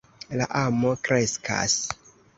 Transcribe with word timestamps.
La 0.39 0.47
amo 0.61 0.95
kreskas. 1.09 1.77